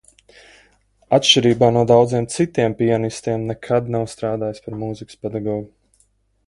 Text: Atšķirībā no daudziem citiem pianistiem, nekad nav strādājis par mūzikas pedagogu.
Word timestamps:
Atšķirībā 1.17 1.69
no 1.75 1.83
daudziem 1.91 2.27
citiem 2.37 2.77
pianistiem, 2.81 3.47
nekad 3.53 3.93
nav 3.99 4.09
strādājis 4.17 4.65
par 4.69 4.83
mūzikas 4.85 5.23
pedagogu. 5.27 5.71